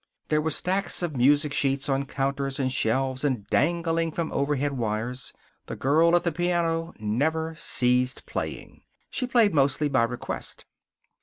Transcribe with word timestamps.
There 0.29 0.41
were 0.41 0.49
stacks 0.49 1.03
of 1.03 1.15
music 1.15 1.53
sheets 1.53 1.87
on 1.87 2.07
counters 2.07 2.59
and 2.59 2.71
shelves 2.71 3.23
and 3.23 3.45
dangling 3.51 4.11
from 4.13 4.31
overhead 4.31 4.71
wires. 4.75 5.31
The 5.67 5.75
girl 5.75 6.15
at 6.15 6.23
the 6.23 6.31
piano 6.31 6.91
never 6.97 7.53
ceased 7.53 8.25
playing. 8.25 8.81
She 9.11 9.27
played 9.27 9.53
mostly 9.53 9.89
by 9.89 10.01
request. 10.01 10.65